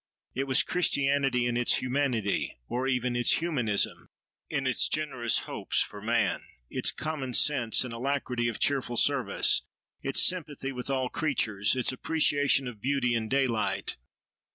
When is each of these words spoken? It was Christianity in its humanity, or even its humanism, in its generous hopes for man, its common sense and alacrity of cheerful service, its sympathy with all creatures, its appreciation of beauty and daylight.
It 0.33 0.45
was 0.45 0.63
Christianity 0.63 1.45
in 1.45 1.55
its 1.55 1.75
humanity, 1.75 2.57
or 2.67 2.87
even 2.87 3.15
its 3.15 3.33
humanism, 3.33 4.09
in 4.49 4.65
its 4.65 4.87
generous 4.89 5.41
hopes 5.43 5.81
for 5.83 6.01
man, 6.01 6.41
its 6.71 6.91
common 6.91 7.35
sense 7.35 7.83
and 7.83 7.93
alacrity 7.93 8.47
of 8.47 8.57
cheerful 8.57 8.97
service, 8.97 9.61
its 10.01 10.19
sympathy 10.19 10.71
with 10.71 10.89
all 10.89 11.09
creatures, 11.09 11.75
its 11.75 11.91
appreciation 11.91 12.67
of 12.67 12.81
beauty 12.81 13.13
and 13.13 13.29
daylight. 13.29 13.97